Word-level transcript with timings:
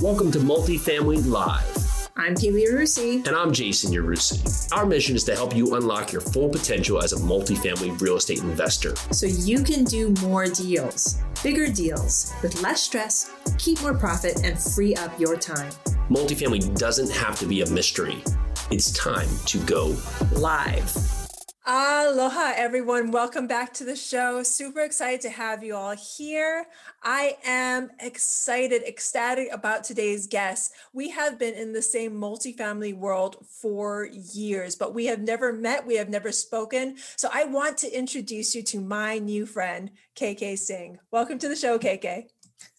Welcome 0.00 0.32
to 0.32 0.38
Multifamily 0.38 1.28
Live. 1.28 2.08
I'm 2.16 2.34
Pili 2.34 2.66
Yarusi. 2.66 3.26
And 3.26 3.36
I'm 3.36 3.52
Jason 3.52 3.92
Yarusi. 3.92 4.72
Our 4.72 4.86
mission 4.86 5.14
is 5.14 5.22
to 5.24 5.34
help 5.34 5.54
you 5.54 5.76
unlock 5.76 6.10
your 6.10 6.22
full 6.22 6.48
potential 6.48 7.02
as 7.02 7.12
a 7.12 7.16
multifamily 7.16 8.00
real 8.00 8.16
estate 8.16 8.40
investor. 8.40 8.96
So 9.12 9.26
you 9.26 9.62
can 9.62 9.84
do 9.84 10.10
more 10.22 10.46
deals, 10.46 11.20
bigger 11.42 11.68
deals, 11.68 12.32
with 12.42 12.62
less 12.62 12.82
stress, 12.82 13.30
keep 13.58 13.80
more 13.82 13.94
profit, 13.94 14.44
and 14.44 14.60
free 14.60 14.94
up 14.96 15.18
your 15.20 15.36
time. 15.36 15.70
Multifamily 16.08 16.76
doesn't 16.76 17.10
have 17.12 17.38
to 17.40 17.46
be 17.46 17.60
a 17.60 17.70
mystery. 17.70 18.24
It's 18.70 18.92
time 18.92 19.28
to 19.46 19.58
go 19.64 19.96
live. 20.32 21.21
Aloha, 21.64 22.54
everyone. 22.56 23.12
Welcome 23.12 23.46
back 23.46 23.72
to 23.74 23.84
the 23.84 23.94
show. 23.94 24.42
Super 24.42 24.80
excited 24.80 25.20
to 25.20 25.30
have 25.30 25.62
you 25.62 25.76
all 25.76 25.94
here. 25.94 26.66
I 27.04 27.36
am 27.44 27.92
excited, 28.00 28.82
ecstatic 28.82 29.48
about 29.52 29.84
today's 29.84 30.26
guest. 30.26 30.72
We 30.92 31.10
have 31.10 31.38
been 31.38 31.54
in 31.54 31.72
the 31.72 31.80
same 31.80 32.14
multifamily 32.14 32.96
world 32.96 33.46
for 33.48 34.08
years, 34.10 34.74
but 34.74 34.92
we 34.92 35.06
have 35.06 35.20
never 35.20 35.52
met, 35.52 35.86
we 35.86 35.94
have 35.94 36.08
never 36.08 36.32
spoken. 36.32 36.96
So 37.14 37.28
I 37.32 37.44
want 37.44 37.78
to 37.78 37.96
introduce 37.96 38.56
you 38.56 38.64
to 38.64 38.80
my 38.80 39.20
new 39.20 39.46
friend, 39.46 39.92
KK 40.16 40.58
Singh. 40.58 40.98
Welcome 41.12 41.38
to 41.38 41.48
the 41.48 41.54
show, 41.54 41.78
KK. 41.78 42.24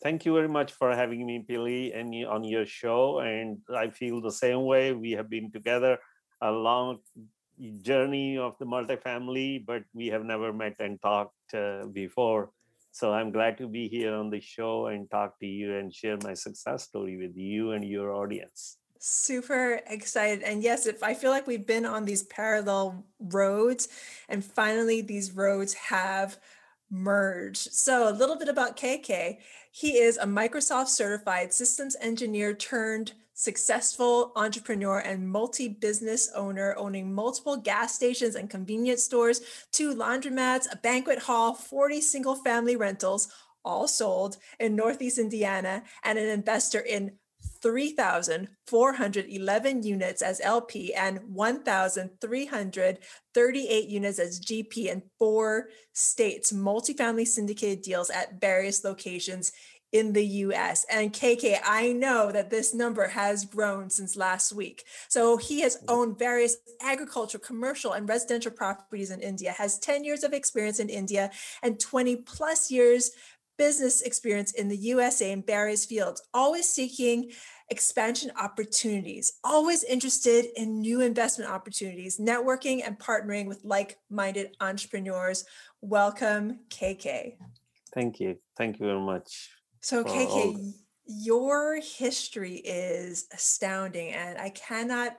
Thank 0.04 0.26
you 0.26 0.34
very 0.34 0.50
much 0.50 0.74
for 0.74 0.94
having 0.94 1.26
me, 1.26 1.46
Pili, 1.50 1.98
and 1.98 2.14
on 2.26 2.44
your 2.44 2.66
show. 2.66 3.20
And 3.20 3.60
I 3.74 3.92
feel 3.92 4.20
the 4.20 4.32
same 4.32 4.66
way. 4.66 4.92
We 4.92 5.12
have 5.12 5.30
been 5.30 5.52
together 5.52 6.00
a 6.42 6.52
long 6.52 7.00
journey 7.82 8.38
of 8.38 8.56
the 8.60 8.66
multifamily, 8.66 9.66
but 9.66 9.84
we 9.94 10.08
have 10.08 10.26
never 10.26 10.52
met 10.52 10.76
and 10.80 11.02
talked 11.02 11.54
uh, 11.54 11.86
before. 11.92 12.52
So 12.92 13.12
I'm 13.12 13.32
glad 13.32 13.58
to 13.58 13.68
be 13.68 13.88
here 13.88 14.14
on 14.14 14.30
the 14.30 14.40
show 14.40 14.88
and 14.88 15.10
talk 15.10 15.40
to 15.40 15.48
you 15.48 15.78
and 15.78 15.94
share 15.94 16.18
my 16.24 16.36
success 16.36 16.84
story 16.84 17.18
with 17.18 17.36
you 17.36 17.72
and 17.72 17.84
your 17.84 18.12
audience. 18.12 18.78
Super 19.00 19.82
excited. 19.88 20.44
And 20.44 20.62
yes, 20.64 20.86
if 20.86 21.02
I 21.04 21.14
feel 21.14 21.32
like 21.32 21.48
we've 21.48 21.66
been 21.66 21.86
on 21.86 22.06
these 22.06 22.24
parallel 22.24 23.04
roads 23.20 23.90
and 24.30 24.46
finally 24.46 25.02
these 25.02 25.32
roads 25.32 25.74
have 25.74 26.38
merged. 26.94 27.74
So, 27.74 28.08
a 28.08 28.14
little 28.14 28.38
bit 28.38 28.48
about 28.48 28.78
KK. 28.78 29.40
He 29.72 29.98
is 29.98 30.18
a 30.18 30.26
Microsoft 30.26 30.90
certified 30.90 31.52
systems 31.52 31.96
engineer 32.00 32.54
turned 32.54 33.14
successful 33.34 34.32
entrepreneur 34.36 35.00
and 35.00 35.30
multi 35.30 35.68
business 35.68 36.30
owner, 36.36 36.76
owning 36.78 37.14
multiple 37.14 37.58
gas 37.58 37.96
stations 37.96 38.36
and 38.36 38.50
convenience 38.50 39.04
stores, 39.04 39.42
two 39.72 39.96
laundromats, 39.96 40.72
a 40.72 40.78
banquet 40.78 41.20
hall, 41.20 41.54
40 41.54 42.02
single 42.02 42.36
family 42.36 42.76
rentals, 42.76 43.28
all 43.66 43.88
sold 43.88 44.38
in 44.60 44.76
Northeast 44.76 45.18
Indiana, 45.18 45.84
and 46.04 46.20
an 46.20 46.30
investor 46.30 46.80
in 46.80 47.14
3,411 47.62 49.84
units 49.84 50.22
as 50.22 50.42
LP 50.42 50.94
and 50.94 51.22
1,338 51.34 53.88
units 53.88 54.20
as 54.20 54.42
GP 54.42 54.88
in 54.88 55.02
four 55.18 55.70
states, 55.94 56.52
multifamily 56.52 57.26
syndicated 57.26 57.82
deals 57.82 58.10
at 58.10 58.42
various 58.42 58.84
locations 58.84 59.54
in 59.94 60.12
the 60.12 60.26
US. 60.26 60.86
And 60.90 61.14
KK, 61.14 61.60
I 61.64 61.94
know 61.94 62.32
that 62.32 62.50
this 62.50 62.74
number 62.74 63.08
has 63.08 63.46
grown 63.46 63.90
since 63.90 64.18
last 64.18 64.52
week. 64.52 64.84
So 65.08 65.38
he 65.38 65.62
has 65.62 65.78
mm-hmm. 65.78 65.86
owned 65.90 66.20
various 66.20 66.58
agricultural, 66.82 67.44
commercial, 67.44 67.94
and 67.94 68.10
residential 68.10 68.52
properties 68.52 69.12
in 69.12 69.22
India, 69.22 69.52
has 69.52 69.80
10 69.80 70.04
years 70.04 70.24
of 70.24 70.34
experience 70.34 70.80
in 70.80 70.90
India 70.90 71.32
and 71.62 71.80
20 71.80 72.18
plus 72.18 72.70
years 72.70 73.12
business 73.56 74.02
experience 74.02 74.52
in 74.54 74.68
the 74.68 74.76
USA 74.78 75.32
in 75.32 75.44
various 75.44 75.86
fields, 75.86 76.24
always 76.34 76.68
seeking 76.68 77.30
expansion 77.70 78.32
opportunities, 78.42 79.34
always 79.44 79.84
interested 79.84 80.46
in 80.56 80.82
new 80.82 81.02
investment 81.02 81.52
opportunities, 81.52 82.18
networking 82.18 82.82
and 82.86 82.98
partnering 82.98 83.46
with 83.46 83.62
like 83.64 84.00
minded 84.10 84.58
entrepreneurs. 84.60 85.46
Welcome, 85.82 86.62
KK. 86.70 87.36
Thank 87.94 88.20
you. 88.20 88.38
Thank 88.58 88.80
you 88.80 88.88
very 88.88 89.00
much. 89.00 89.52
So, 89.84 90.06
KK, 90.06 90.74
your 91.06 91.78
history 91.82 92.56
is 92.56 93.28
astounding, 93.34 94.14
and 94.14 94.38
I 94.38 94.50
cannot. 94.50 95.18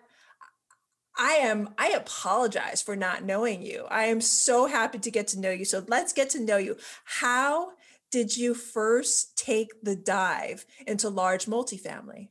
I 1.18 1.32
am. 1.42 1.74
I 1.76 1.90
apologize 1.90 2.80
for 2.80 2.96
not 2.96 3.24
knowing 3.24 3.60
you. 3.60 3.84
I 3.90 4.04
am 4.04 4.22
so 4.22 4.64
happy 4.64 4.98
to 5.00 5.10
get 5.10 5.28
to 5.28 5.38
know 5.38 5.50
you. 5.50 5.66
So 5.66 5.84
let's 5.86 6.14
get 6.14 6.30
to 6.30 6.40
know 6.40 6.56
you. 6.56 6.78
How 7.04 7.72
did 8.10 8.34
you 8.38 8.54
first 8.54 9.36
take 9.36 9.68
the 9.82 9.94
dive 9.94 10.64
into 10.86 11.10
large 11.10 11.44
multifamily? 11.44 12.30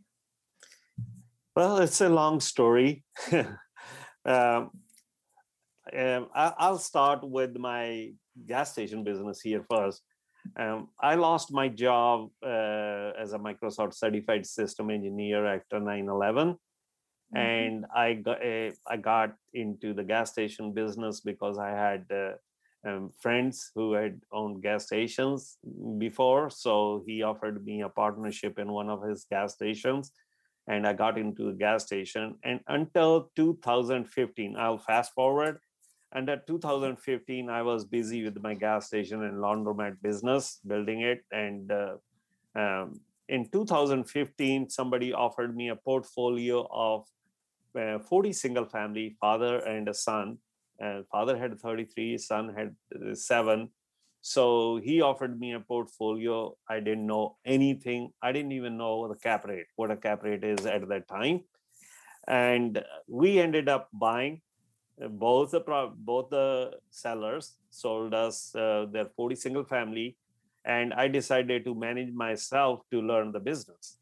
Well, 1.55 1.77
it's 1.77 2.01
a 2.01 2.09
long 2.09 2.39
story. 2.39 3.03
um, 3.31 4.71
um, 5.95 6.29
I'll 6.33 6.79
start 6.79 7.23
with 7.23 7.55
my 7.57 8.13
gas 8.43 8.71
station 8.71 9.03
business 9.03 9.39
here 9.39 9.63
first. 9.69 10.01
Um, 10.57 10.89
I 10.99 11.15
lost 11.15 11.51
my 11.51 11.67
job 11.67 12.29
uh, 12.43 13.11
as 13.19 13.33
a 13.33 13.39
Microsoft 13.39 13.93
certified 13.93 14.45
system 14.45 14.89
engineer 14.89 15.45
after 15.45 15.79
9 15.79 16.09
11. 16.09 16.49
Mm-hmm. 16.49 17.37
And 17.37 17.85
I 17.95 18.13
got, 18.13 18.45
uh, 18.45 18.71
I 18.87 18.97
got 18.97 19.35
into 19.53 19.93
the 19.93 20.03
gas 20.03 20.31
station 20.31 20.73
business 20.73 21.21
because 21.21 21.57
I 21.57 21.69
had 21.69 22.05
uh, 22.11 22.33
um, 22.87 23.11
friends 23.19 23.71
who 23.73 23.93
had 23.93 24.21
owned 24.31 24.61
gas 24.61 24.85
stations 24.85 25.57
before. 25.97 26.49
So 26.49 27.03
he 27.07 27.23
offered 27.23 27.65
me 27.65 27.81
a 27.81 27.89
partnership 27.89 28.59
in 28.59 28.71
one 28.71 28.89
of 28.89 29.03
his 29.03 29.25
gas 29.29 29.53
stations. 29.53 30.11
And 30.67 30.87
I 30.87 30.93
got 30.93 31.17
into 31.17 31.49
a 31.49 31.53
gas 31.53 31.85
station. 31.85 32.35
And 32.43 32.59
until 32.67 33.31
2015, 33.35 34.55
I'll 34.57 34.77
fast 34.77 35.13
forward 35.13 35.59
and 36.13 36.29
at 36.29 36.45
2015, 36.45 37.49
I 37.49 37.63
was 37.63 37.85
busy 37.85 38.23
with 38.23 38.39
my 38.41 38.53
gas 38.53 38.87
station 38.87 39.23
and 39.23 39.37
laundromat 39.37 40.01
business, 40.01 40.59
building 40.65 41.01
it. 41.01 41.23
And 41.31 41.71
uh, 41.71 41.95
um, 42.55 42.99
in 43.27 43.49
2015, 43.49 44.69
somebody 44.69 45.11
offered 45.11 45.55
me 45.55 45.69
a 45.69 45.75
portfolio 45.75 46.67
of 46.71 47.05
uh, 47.79 47.97
40 47.97 48.31
single 48.31 48.65
family, 48.65 49.15
father 49.19 49.57
and 49.57 49.89
a 49.89 49.93
son. 49.93 50.37
Uh, 50.83 51.01
father 51.11 51.35
had 51.35 51.59
33, 51.59 52.19
son 52.19 52.53
had 52.55 52.75
uh, 52.95 53.15
seven. 53.15 53.69
So 54.21 54.77
he 54.77 55.01
offered 55.01 55.39
me 55.39 55.53
a 55.53 55.59
portfolio. 55.59 56.55
I 56.69 56.79
didn't 56.79 57.07
know 57.07 57.37
anything. 57.43 58.11
I 58.21 58.31
didn't 58.31 58.51
even 58.51 58.77
know 58.77 59.07
the 59.07 59.15
cap 59.15 59.45
rate, 59.45 59.65
what 59.75 59.89
a 59.89 59.97
cap 59.97 60.23
rate 60.23 60.43
is 60.43 60.65
at 60.65 60.87
that 60.89 61.07
time. 61.07 61.41
And 62.27 62.83
we 63.07 63.39
ended 63.39 63.67
up 63.67 63.89
buying 63.91 64.41
both 65.09 65.51
the 65.51 65.61
both 65.97 66.29
the 66.29 66.71
sellers 66.89 67.57
sold 67.69 68.13
us 68.13 68.55
uh, 68.55 68.85
their 68.91 69.05
40 69.05 69.35
single 69.35 69.63
family 69.63 70.15
and 70.65 70.93
i 70.93 71.07
decided 71.07 71.65
to 71.65 71.75
manage 71.75 72.13
myself 72.13 72.81
to 72.91 73.01
learn 73.01 73.31
the 73.31 73.39
business. 73.39 73.97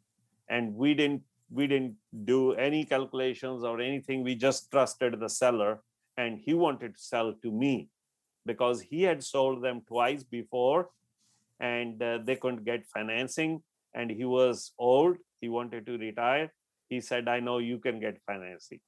And 0.49 0.75
we 0.75 0.93
didn't 0.93 1.23
we 1.49 1.67
didn't 1.67 1.95
do 2.23 2.53
any 2.53 2.85
calculations 2.85 3.63
or 3.63 3.81
anything. 3.81 4.23
We 4.23 4.35
just 4.35 4.71
trusted 4.71 5.19
the 5.19 5.27
seller 5.29 5.81
and 6.17 6.39
he 6.39 6.53
wanted 6.53 6.95
to 6.95 7.01
sell 7.01 7.33
to 7.41 7.51
me 7.51 7.89
because 8.45 8.81
he 8.81 9.03
had 9.03 9.23
sold 9.23 9.61
them 9.61 9.81
twice 9.87 10.23
before 10.23 10.89
and 11.59 12.01
uh, 12.01 12.19
they 12.23 12.35
couldn't 12.35 12.63
get 12.63 12.85
financing 12.85 13.61
and 13.93 14.09
he 14.09 14.25
was 14.25 14.71
old. 14.79 15.17
He 15.41 15.49
wanted 15.49 15.85
to 15.87 15.97
retire. 15.97 16.53
He 16.89 17.01
said 17.01 17.27
i 17.27 17.39
know 17.39 17.57
you 17.57 17.79
can 17.79 17.99
get 17.99 18.21
financing. 18.25 18.79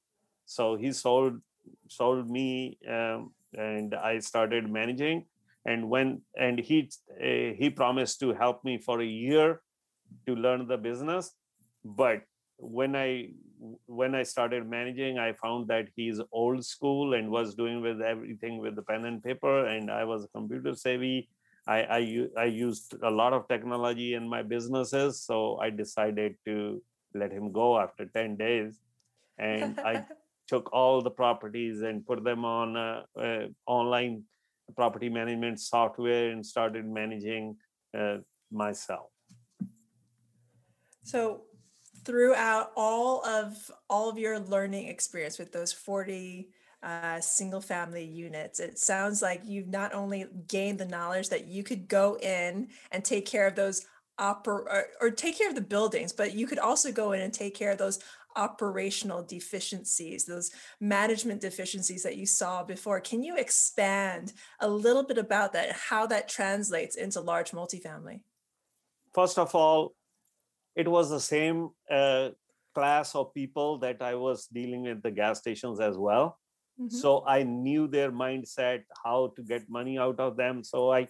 So 0.46 0.76
he 0.76 0.92
sold 0.92 1.42
sold 1.88 2.30
me 2.30 2.78
um, 2.90 3.32
and 3.58 3.96
i 3.96 4.20
started 4.20 4.70
managing. 4.70 5.26
And 5.66 5.90
when 5.90 6.22
and 6.38 6.60
he 6.60 6.92
uh, 7.12 7.56
he 7.60 7.70
promised 7.70 8.20
to 8.20 8.34
help 8.34 8.66
me 8.66 8.78
for 8.78 9.02
a 9.02 9.06
year 9.06 9.62
to 10.28 10.36
learn 10.36 10.68
the 10.68 10.78
business. 10.78 11.32
But 11.86 12.24
when 12.58 12.96
i 12.96 13.30
when 13.86 14.14
i 14.16 14.24
started 14.24 14.68
managing 14.68 15.18
i 15.18 15.34
found 15.34 15.68
that 15.68 15.88
he's 15.96 16.20
old 16.32 16.64
school 16.66 17.14
and 17.14 17.30
was 17.30 17.56
doing 17.56 17.82
with 17.82 18.02
everything 18.02 18.60
with 18.60 18.76
the 18.76 18.82
pen 18.82 19.06
and 19.06 19.24
paper 19.24 19.66
and 19.66 19.90
i 19.92 20.04
was 20.04 20.28
computer 20.36 20.74
savvy. 20.74 21.30
I, 21.66 21.80
I 21.98 22.28
i 22.38 22.46
used 22.46 22.96
a 23.04 23.10
lot 23.10 23.34
of 23.34 23.48
technology 23.48 24.16
in 24.16 24.28
my 24.28 24.44
businesses 24.44 25.22
so 25.22 25.58
i 25.58 25.70
decided 25.70 26.36
to 26.46 26.82
let 27.14 27.32
him 27.32 27.52
go 27.52 27.80
after 27.80 28.06
10 28.06 28.36
days. 28.36 28.80
And 29.38 29.80
i 29.80 30.06
took 30.54 30.72
all 30.72 31.02
the 31.02 31.10
properties 31.10 31.82
and 31.82 32.06
put 32.06 32.24
them 32.24 32.46
on 32.46 32.78
uh, 32.78 33.02
uh, 33.20 33.48
online 33.66 34.24
property 34.76 35.10
management 35.10 35.60
software 35.60 36.30
and 36.30 36.46
started 36.46 36.86
managing 36.86 37.56
uh, 37.98 38.18
myself. 38.52 39.10
So 41.02 41.42
throughout 42.06 42.72
all 42.76 43.26
of 43.26 43.72
all 43.90 44.10
of 44.12 44.20
your 44.20 44.38
learning 44.40 44.90
experience 44.90 45.40
with 45.40 45.52
those 45.52 45.74
40 45.74 46.50
uh, 46.84 47.20
single 47.22 47.62
family 47.62 48.04
units 48.04 48.60
it 48.60 48.78
sounds 48.78 49.22
like 49.22 49.42
you've 49.46 49.70
not 49.70 49.94
only 49.94 50.26
gained 50.50 50.78
the 50.78 50.86
knowledge 50.86 51.30
that 51.30 51.48
you 51.48 51.64
could 51.64 51.88
go 51.88 52.18
in 52.18 52.68
and 52.92 53.06
take 53.06 53.26
care 53.26 53.48
of 53.48 53.56
those 53.56 53.86
oper 54.20 54.48
or, 54.48 54.86
or 55.02 55.10
take 55.10 55.38
care 55.38 55.50
of 55.50 55.56
the 55.56 55.62
buildings, 55.62 56.14
but 56.14 56.34
you 56.34 56.48
could 56.48 56.60
also 56.60 56.92
go 56.92 57.14
in 57.14 57.22
and 57.22 57.34
take 57.34 57.56
care 57.56 57.72
of 57.72 57.78
those 57.78 58.00
operational 58.36 59.24
deficiencies, 59.24 60.26
those 60.26 60.52
management 60.80 61.42
deficiencies 61.42 62.04
that 62.04 62.18
you 62.18 62.26
saw 62.26 62.64
before. 62.64 63.00
Can 63.00 63.24
you 63.24 63.38
expand 63.38 64.34
a 64.60 64.68
little 64.68 65.04
bit 65.04 65.18
about 65.18 65.54
that 65.54 65.72
how 65.72 66.06
that 66.08 66.28
translates 66.28 66.96
into 66.96 67.20
large 67.22 67.52
multifamily? 67.52 68.22
First 69.14 69.38
of 69.38 69.54
all, 69.54 69.94
it 70.76 70.88
was 70.88 71.10
the 71.10 71.20
same 71.20 71.70
uh, 71.90 72.30
class 72.74 73.16
of 73.16 73.34
people 73.34 73.78
that 73.80 74.02
I 74.02 74.16
was 74.16 74.48
dealing 74.48 74.84
with 74.84 75.04
the 75.04 75.12
gas 75.12 75.40
stations 75.40 75.80
as 75.80 75.98
well. 75.98 76.40
Mm-hmm. 76.80 76.96
So 76.96 77.24
I 77.28 77.44
knew 77.44 77.88
their 77.88 78.12
mindset, 78.12 78.84
how 79.04 79.34
to 79.36 79.44
get 79.44 79.70
money 79.70 80.00
out 80.00 80.20
of 80.20 80.36
them. 80.38 80.64
So 80.64 80.92
I 80.92 81.08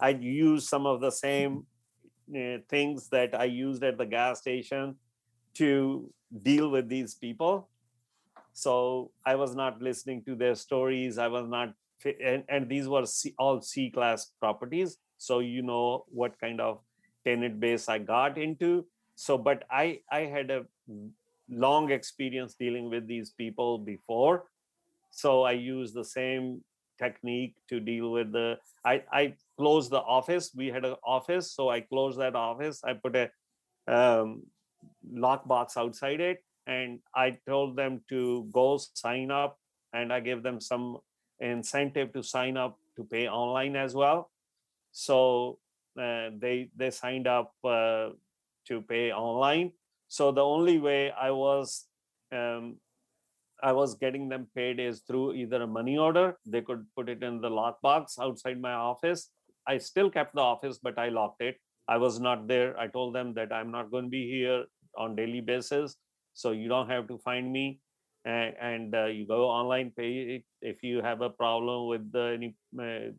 I 0.00 0.10
used 0.10 0.68
some 0.68 0.84
of 0.86 1.00
the 1.00 1.10
same 1.10 1.66
uh, 2.36 2.58
things 2.68 3.08
that 3.08 3.34
I 3.34 3.44
used 3.44 3.82
at 3.82 3.96
the 3.96 4.04
gas 4.04 4.40
station 4.40 4.96
to 5.58 6.10
deal 6.42 6.70
with 6.70 6.88
these 6.88 7.14
people. 7.14 7.68
So 8.52 9.10
I 9.24 9.34
was 9.34 9.54
not 9.54 9.82
listening 9.82 10.24
to 10.24 10.34
their 10.34 10.54
stories. 10.54 11.18
I 11.18 11.28
was 11.28 11.46
not, 11.48 11.74
and, 12.04 12.44
and 12.48 12.68
these 12.68 12.88
were 12.88 13.06
C, 13.06 13.34
all 13.38 13.60
C 13.60 13.90
class 13.90 14.32
properties. 14.40 14.96
So 15.18 15.40
you 15.40 15.62
know 15.62 16.04
what 16.08 16.38
kind 16.40 16.60
of 16.60 16.80
tenant 17.24 17.60
base 17.60 17.88
I 17.88 17.98
got 17.98 18.38
into. 18.38 18.86
So, 19.14 19.36
but 19.38 19.64
I 19.70 20.00
I 20.10 20.20
had 20.20 20.50
a 20.50 20.66
long 21.48 21.90
experience 21.90 22.54
dealing 22.54 22.90
with 22.90 23.06
these 23.08 23.30
people 23.30 23.78
before, 23.78 24.44
so 25.10 25.42
I 25.42 25.52
used 25.52 25.94
the 25.94 26.04
same 26.04 26.62
technique 26.98 27.54
to 27.68 27.80
deal 27.80 28.12
with 28.12 28.32
the. 28.32 28.58
I 28.84 29.02
I 29.10 29.34
closed 29.56 29.90
the 29.90 30.00
office. 30.00 30.52
We 30.54 30.68
had 30.68 30.84
an 30.84 30.96
office, 31.02 31.52
so 31.52 31.70
I 31.70 31.80
closed 31.80 32.18
that 32.20 32.36
office. 32.36 32.84
I 32.84 32.92
put 32.92 33.16
a 33.16 33.30
um, 33.88 34.42
lockbox 35.14 35.76
outside 35.76 36.20
it 36.20 36.38
and 36.66 36.98
i 37.14 37.36
told 37.46 37.76
them 37.76 38.00
to 38.08 38.48
go 38.52 38.78
sign 38.94 39.30
up 39.30 39.58
and 39.92 40.12
i 40.12 40.20
gave 40.20 40.42
them 40.42 40.60
some 40.60 40.98
incentive 41.40 42.12
to 42.12 42.22
sign 42.22 42.56
up 42.56 42.78
to 42.96 43.04
pay 43.04 43.28
online 43.28 43.76
as 43.76 43.94
well. 43.94 44.30
So 44.92 45.58
uh, 46.00 46.30
they 46.38 46.70
they 46.76 46.90
signed 46.90 47.26
up 47.26 47.52
uh, 47.64 48.10
to 48.68 48.82
pay 48.82 49.12
online. 49.12 49.72
So 50.08 50.32
the 50.32 50.44
only 50.44 50.78
way 50.78 51.10
i 51.10 51.30
was 51.30 51.86
um, 52.32 52.76
i 53.62 53.72
was 53.72 53.94
getting 53.94 54.28
them 54.28 54.46
paid 54.54 54.78
is 54.78 55.00
through 55.00 55.34
either 55.34 55.62
a 55.62 55.66
money 55.66 55.98
order. 55.98 56.38
They 56.46 56.62
could 56.62 56.86
put 56.96 57.08
it 57.08 57.22
in 57.22 57.40
the 57.40 57.50
lockbox 57.50 58.18
outside 58.20 58.60
my 58.60 58.72
office. 58.72 59.30
I 59.66 59.78
still 59.78 60.10
kept 60.10 60.34
the 60.34 60.40
office 60.40 60.78
but 60.78 60.98
i 60.98 61.08
locked 61.08 61.42
it. 61.42 61.56
I 61.88 61.98
was 61.98 62.18
not 62.18 62.48
there. 62.48 62.78
I 62.78 62.88
told 62.88 63.14
them 63.14 63.34
that 63.34 63.52
i'm 63.52 63.70
not 63.70 63.90
going 63.90 64.04
to 64.04 64.10
be 64.10 64.28
here 64.30 64.64
on 64.96 65.16
daily 65.16 65.40
basis. 65.40 65.96
So 66.34 66.50
you 66.52 66.68
don't 66.68 66.90
have 66.90 67.08
to 67.08 67.18
find 67.18 67.52
me. 67.52 67.80
And, 68.24 68.54
and 68.60 68.94
uh, 68.94 69.06
you 69.06 69.26
go 69.26 69.48
online 69.48 69.92
pay 69.96 70.12
it. 70.36 70.44
If 70.60 70.82
you 70.82 71.00
have 71.00 71.20
a 71.20 71.30
problem 71.30 71.86
with 71.88 72.10
the 72.10 72.34
any 72.34 72.56
uh, 72.78 73.12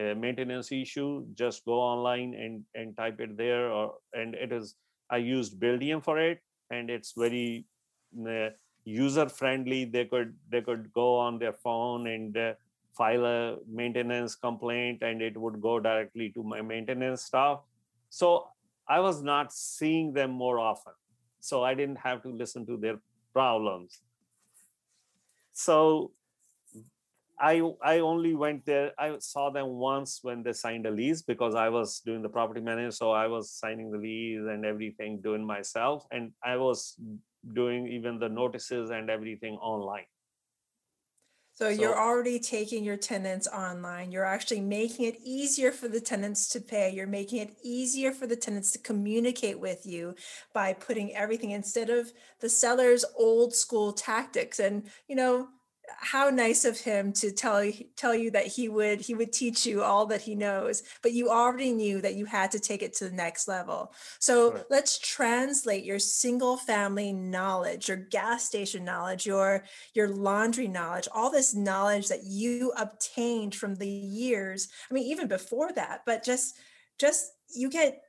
uh, 0.00 0.14
maintenance 0.14 0.72
issue 0.72 1.24
just 1.34 1.64
go 1.64 1.74
online 1.74 2.34
and 2.34 2.64
and 2.74 2.96
type 2.96 3.20
it 3.20 3.36
there 3.36 3.70
or 3.70 3.94
and 4.12 4.34
it 4.34 4.50
is 4.50 4.74
i 5.10 5.18
used 5.18 5.60
buildium 5.60 6.02
for 6.02 6.18
it. 6.18 6.40
And 6.70 6.90
it's 6.90 7.12
very 7.16 7.66
uh, 8.26 8.48
user 8.84 9.28
friendly 9.28 9.84
they 9.84 10.06
could 10.06 10.34
they 10.50 10.62
could 10.62 10.92
go 10.92 11.16
on 11.16 11.38
their 11.38 11.52
phone 11.52 12.06
and 12.06 12.36
uh, 12.36 12.54
file 12.96 13.26
a 13.26 13.56
maintenance 13.70 14.34
complaint 14.34 15.02
and 15.02 15.20
it 15.20 15.36
would 15.36 15.60
go 15.60 15.78
directly 15.78 16.30
to 16.30 16.42
my 16.42 16.62
maintenance 16.62 17.22
staff. 17.22 17.60
So 18.08 18.48
i 18.88 19.00
was 19.00 19.22
not 19.22 19.52
seeing 19.52 20.12
them 20.12 20.30
more 20.30 20.58
often 20.58 20.92
so 21.44 21.62
I 21.62 21.74
didn't 21.74 22.00
have 22.08 22.22
to 22.22 22.30
listen 22.30 22.64
to 22.66 22.76
their 22.78 22.98
problems. 23.32 24.00
So 25.52 26.12
I 27.38 27.60
I 27.82 27.98
only 27.98 28.34
went 28.34 28.64
there. 28.64 28.92
I 28.98 29.18
saw 29.18 29.50
them 29.50 29.68
once 29.82 30.20
when 30.22 30.42
they 30.42 30.54
signed 30.54 30.86
a 30.86 30.90
lease 30.90 31.20
because 31.22 31.54
I 31.54 31.68
was 31.68 32.00
doing 32.00 32.22
the 32.22 32.28
property 32.28 32.60
management. 32.60 32.94
So 32.94 33.12
I 33.12 33.26
was 33.26 33.50
signing 33.50 33.90
the 33.90 33.98
lease 33.98 34.46
and 34.54 34.64
everything 34.64 35.20
doing 35.20 35.44
myself, 35.44 36.06
and 36.10 36.32
I 36.42 36.56
was 36.56 36.96
doing 37.52 37.88
even 37.88 38.18
the 38.18 38.28
notices 38.28 38.90
and 38.90 39.10
everything 39.10 39.56
online. 39.56 40.08
So, 41.54 41.68
you're 41.68 41.96
already 41.96 42.40
taking 42.40 42.82
your 42.82 42.96
tenants 42.96 43.46
online. 43.46 44.10
You're 44.10 44.24
actually 44.24 44.60
making 44.60 45.06
it 45.06 45.20
easier 45.22 45.70
for 45.70 45.86
the 45.86 46.00
tenants 46.00 46.48
to 46.48 46.60
pay. 46.60 46.90
You're 46.90 47.06
making 47.06 47.38
it 47.38 47.56
easier 47.62 48.10
for 48.10 48.26
the 48.26 48.34
tenants 48.34 48.72
to 48.72 48.80
communicate 48.80 49.60
with 49.60 49.86
you 49.86 50.16
by 50.52 50.72
putting 50.72 51.14
everything 51.14 51.52
instead 51.52 51.90
of 51.90 52.12
the 52.40 52.48
seller's 52.48 53.04
old 53.16 53.54
school 53.54 53.92
tactics. 53.92 54.58
And, 54.58 54.90
you 55.06 55.14
know, 55.14 55.46
how 56.04 56.30
nice 56.30 56.64
of 56.64 56.78
him 56.78 57.12
to 57.12 57.30
tell 57.30 57.70
tell 57.96 58.14
you 58.14 58.30
that 58.30 58.46
he 58.46 58.68
would 58.68 59.00
he 59.00 59.14
would 59.14 59.32
teach 59.32 59.66
you 59.66 59.82
all 59.82 60.06
that 60.06 60.20
he 60.20 60.34
knows 60.34 60.82
but 61.02 61.12
you 61.12 61.30
already 61.30 61.72
knew 61.72 62.00
that 62.00 62.14
you 62.14 62.24
had 62.24 62.50
to 62.50 62.60
take 62.60 62.82
it 62.82 62.94
to 62.94 63.08
the 63.08 63.14
next 63.14 63.48
level 63.48 63.92
so 64.18 64.52
right. 64.52 64.64
let's 64.70 64.98
translate 64.98 65.84
your 65.84 65.98
single 65.98 66.56
family 66.56 67.12
knowledge 67.12 67.88
your 67.88 67.96
gas 67.96 68.44
station 68.44 68.84
knowledge 68.84 69.26
your 69.26 69.64
your 69.94 70.08
laundry 70.08 70.68
knowledge 70.68 71.08
all 71.12 71.30
this 71.30 71.54
knowledge 71.54 72.08
that 72.08 72.24
you 72.24 72.72
obtained 72.76 73.54
from 73.54 73.74
the 73.76 73.88
years 73.88 74.68
i 74.90 74.94
mean 74.94 75.04
even 75.04 75.26
before 75.26 75.72
that 75.72 76.02
but 76.06 76.24
just 76.24 76.56
just 76.98 77.32
you 77.54 77.70
get 77.70 78.02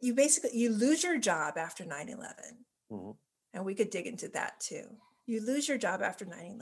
you 0.00 0.14
basically 0.14 0.50
you 0.58 0.70
lose 0.70 1.02
your 1.02 1.18
job 1.18 1.56
after 1.56 1.84
9-11 1.84 2.16
mm-hmm. 2.90 3.10
and 3.54 3.64
we 3.64 3.74
could 3.74 3.90
dig 3.90 4.06
into 4.06 4.28
that 4.28 4.58
too 4.60 4.84
you 5.26 5.44
lose 5.44 5.68
your 5.68 5.78
job 5.78 6.02
after 6.02 6.24
9-11 6.24 6.60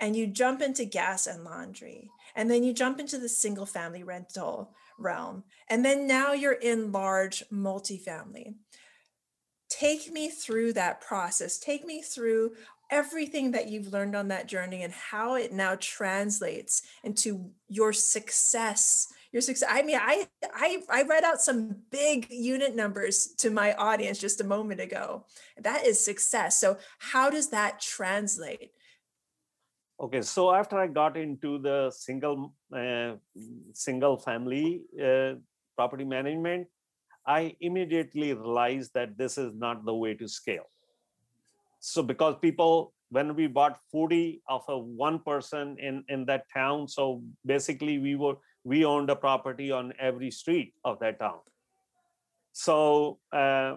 and 0.00 0.16
you 0.16 0.26
jump 0.26 0.60
into 0.62 0.84
gas 0.84 1.26
and 1.26 1.44
laundry 1.44 2.10
and 2.34 2.50
then 2.50 2.62
you 2.62 2.72
jump 2.72 3.00
into 3.00 3.18
the 3.18 3.28
single 3.28 3.66
family 3.66 4.02
rental 4.02 4.74
realm 4.98 5.44
and 5.68 5.84
then 5.84 6.06
now 6.06 6.32
you're 6.32 6.52
in 6.52 6.92
large 6.92 7.42
multifamily. 7.52 8.54
Take 9.68 10.12
me 10.12 10.28
through 10.28 10.74
that 10.74 11.00
process. 11.00 11.58
Take 11.58 11.84
me 11.84 12.00
through 12.00 12.52
everything 12.90 13.50
that 13.50 13.68
you've 13.68 13.92
learned 13.92 14.14
on 14.14 14.28
that 14.28 14.46
journey 14.46 14.82
and 14.82 14.92
how 14.92 15.34
it 15.34 15.52
now 15.52 15.76
translates 15.80 16.82
into 17.02 17.50
your 17.68 17.92
success 17.92 19.08
your 19.32 19.42
success 19.42 19.68
i 19.70 19.82
mean 19.82 19.98
i 20.00 20.26
i 20.54 20.80
i 20.88 21.02
read 21.02 21.24
out 21.24 21.40
some 21.40 21.76
big 21.90 22.26
unit 22.30 22.76
numbers 22.76 23.26
to 23.36 23.50
my 23.50 23.74
audience 23.74 24.18
just 24.18 24.40
a 24.40 24.44
moment 24.44 24.80
ago. 24.80 25.24
That 25.60 25.84
is 25.84 26.02
success. 26.02 26.58
So 26.60 26.78
how 26.98 27.28
does 27.30 27.50
that 27.50 27.80
translate 27.80 28.70
Okay, 29.98 30.20
so 30.20 30.52
after 30.52 30.78
I 30.78 30.88
got 30.88 31.16
into 31.16 31.58
the 31.58 31.90
single 31.90 32.52
uh, 32.74 33.14
single 33.72 34.18
family 34.18 34.82
uh, 35.02 35.34
property 35.74 36.04
management, 36.04 36.66
I 37.26 37.56
immediately 37.60 38.34
realized 38.34 38.92
that 38.92 39.16
this 39.16 39.38
is 39.38 39.54
not 39.54 39.86
the 39.86 39.94
way 39.94 40.12
to 40.14 40.28
scale. 40.28 40.68
So 41.80 42.02
because 42.02 42.36
people, 42.42 42.92
when 43.08 43.34
we 43.34 43.46
bought 43.46 43.78
40 43.90 44.42
of 44.48 44.64
a 44.68 44.78
one 44.78 45.20
person 45.20 45.76
in 45.78 46.04
in 46.08 46.26
that 46.26 46.44
town, 46.52 46.88
so 46.88 47.22
basically 47.46 47.98
we 47.98 48.16
were 48.16 48.34
we 48.64 48.84
owned 48.84 49.08
a 49.08 49.16
property 49.16 49.70
on 49.72 49.94
every 49.98 50.30
street 50.30 50.74
of 50.84 50.98
that 50.98 51.18
town. 51.18 51.40
So 52.52 53.18
uh, 53.32 53.76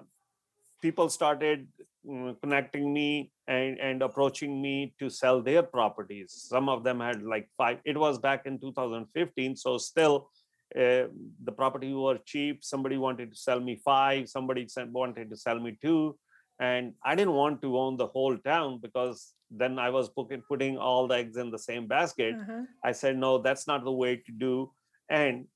people 0.81 1.07
started 1.07 1.67
mm, 2.05 2.35
connecting 2.41 2.91
me 2.91 3.31
and, 3.49 3.79
and 3.79 4.03
approaching 4.03 4.61
me 4.61 4.93
to 4.99 5.09
sell 5.09 5.41
their 5.41 5.63
properties. 5.63 6.31
Some 6.31 6.69
of 6.69 6.83
them 6.83 6.99
had 6.99 7.23
like 7.23 7.49
five, 7.57 7.79
it 7.83 7.97
was 7.97 8.19
back 8.19 8.45
in 8.45 8.59
2015. 8.59 9.55
So 9.55 9.79
still 9.79 10.29
uh, 10.75 11.09
the 11.43 11.51
property 11.57 11.91
were 11.91 12.19
cheap. 12.25 12.63
Somebody 12.63 12.97
wanted 12.97 13.31
to 13.31 13.37
sell 13.37 13.59
me 13.59 13.81
five, 13.83 14.29
somebody 14.29 14.67
wanted 14.91 15.31
to 15.31 15.35
sell 15.35 15.59
me 15.59 15.77
two. 15.81 16.15
And 16.59 16.93
I 17.03 17.15
didn't 17.15 17.33
want 17.33 17.61
to 17.63 17.77
own 17.77 17.97
the 17.97 18.05
whole 18.05 18.37
town 18.37 18.79
because 18.81 19.33
then 19.49 19.79
I 19.79 19.89
was 19.89 20.09
putting, 20.09 20.77
all 20.77 21.07
the 21.07 21.15
eggs 21.15 21.37
in 21.37 21.49
the 21.49 21.57
same 21.57 21.87
basket. 21.87 22.35
Uh-huh. 22.35 22.63
I 22.83 22.91
said, 22.91 23.17
no, 23.17 23.39
that's 23.39 23.65
not 23.65 23.83
the 23.83 23.91
way 23.91 24.17
to 24.17 24.31
do. 24.31 24.71
And 25.09 25.47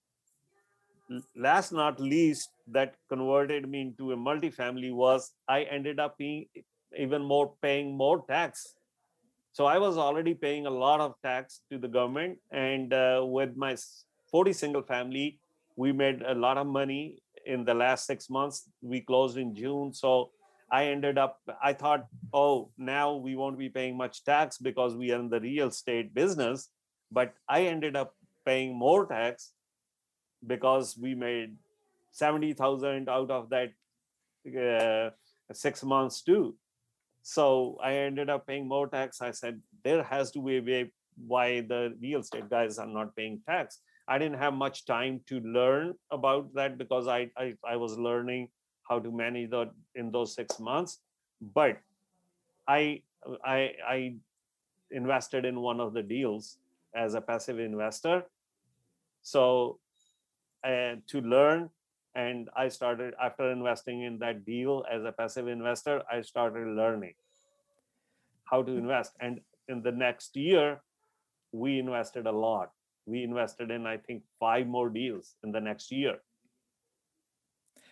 last 1.36 1.72
not 1.72 2.00
least, 2.00 2.50
that 2.72 2.96
converted 3.08 3.70
me 3.70 3.82
into 3.82 4.14
a 4.14 4.18
multifamily 4.18 4.94
was 4.94 5.32
I 5.48 5.64
ended 5.64 6.00
up 6.00 6.18
being 6.18 6.48
even 6.98 7.24
more 7.24 7.54
paying 7.62 7.96
more 7.96 8.26
tax. 8.28 8.76
So 9.52 9.66
i 9.66 9.78
was 9.78 9.98
already 9.98 10.34
paying 10.34 10.66
a 10.66 10.70
lot 10.70 11.00
of 11.00 11.14
tax 11.22 11.62
to 11.72 11.78
the 11.78 11.88
government 11.88 12.40
and 12.52 12.94
uh, 12.94 13.22
with 13.24 13.56
my 13.56 13.76
40 14.32 14.54
single 14.54 14.82
family 14.82 15.40
we 15.76 15.92
made 15.92 16.22
a 16.22 16.34
lot 16.34 16.58
of 16.58 16.68
money 16.68 17.22
in 17.46 17.66
the 17.66 17.74
last 17.74 18.06
six 18.06 18.30
months. 18.30 18.70
We 18.82 19.02
closed 19.02 19.38
in 19.38 19.56
june 19.56 19.94
so 19.94 20.32
i 20.72 20.86
ended 20.86 21.18
up 21.18 21.40
i 21.62 21.74
thought 21.74 22.08
oh 22.34 22.70
now 22.78 23.16
we 23.16 23.36
won't 23.36 23.60
be 23.60 23.70
paying 23.70 23.96
much 23.96 24.24
tax 24.24 24.58
because 24.58 24.96
we 24.96 25.12
are 25.12 25.20
in 25.20 25.30
the 25.30 25.40
real 25.40 25.68
estate 25.68 26.14
business. 26.14 26.70
But 27.12 27.34
i 27.48 27.64
ended 27.64 27.96
up 27.96 28.16
paying 28.46 28.76
more 28.76 29.06
tax 29.06 29.52
because 30.46 30.98
we 30.98 31.16
made 31.16 31.56
70,000 32.12 33.10
out 33.10 33.32
of 33.32 33.50
that 33.50 33.72
uh, 34.46 35.10
six 35.52 35.84
months 35.84 36.22
too. 36.22 36.56
So 37.24 37.78
I 37.82 37.94
ended 37.94 38.30
up 38.30 38.46
paying 38.46 38.68
more 38.68 38.88
tax. 38.88 39.22
I 39.22 39.32
said, 39.32 39.62
there 39.84 40.04
has 40.04 40.30
to 40.32 40.42
be 40.42 40.58
a 40.58 40.62
way 40.62 40.92
why 41.26 41.62
the 41.62 41.96
real 42.02 42.20
estate 42.20 42.50
guys 42.50 42.78
are 42.78 42.88
not 42.88 43.16
paying 43.16 43.42
tax. 43.48 43.80
I 44.08 44.18
didn't 44.18 44.40
have 44.40 44.54
much 44.54 44.86
time 44.86 45.22
to 45.28 45.40
learn 45.40 45.94
about 46.12 46.54
that 46.56 46.78
because 46.78 47.08
I, 47.08 47.32
I, 47.38 47.56
I 47.66 47.78
was 47.78 47.98
learning 47.98 48.50
how 48.88 49.00
to 49.00 49.10
manage 49.10 49.52
that 49.52 49.72
in 49.96 50.12
those 50.12 50.36
six 50.36 50.60
months. 50.60 51.00
But 51.42 51.78
I, 52.68 53.02
I, 53.46 53.72
I 53.88 54.16
invested 54.92 55.46
in 55.46 55.62
one 55.62 55.80
of 55.80 55.94
the 55.94 56.04
deals 56.04 56.58
as 56.94 57.14
a 57.14 57.22
passive 57.22 57.60
investor. 57.60 58.24
So 59.22 59.80
uh, 60.66 60.96
to 61.08 61.22
learn, 61.22 61.70
and 62.16 62.50
I 62.56 62.70
started 62.70 63.14
after 63.22 63.52
investing 63.52 64.04
in 64.04 64.20
that 64.20 64.46
deal 64.46 64.86
as 64.92 65.04
a 65.04 65.12
passive 65.12 65.48
investor, 65.48 66.04
I 66.12 66.22
started 66.22 66.68
learning 66.68 67.14
how 68.44 68.62
to 68.62 68.72
invest. 68.72 69.14
And 69.20 69.42
in 69.68 69.82
the 69.82 69.92
next 69.92 70.36
year, 70.36 70.82
we 71.52 71.80
invested 71.80 72.28
a 72.28 72.32
lot. 72.32 72.72
We 73.06 73.24
invested 73.24 73.72
in, 73.72 73.88
I 73.88 73.98
think, 73.98 74.24
five 74.40 74.68
more 74.68 74.90
deals 74.90 75.36
in 75.44 75.52
the 75.52 75.60
next 75.60 75.92
year. 75.92 76.20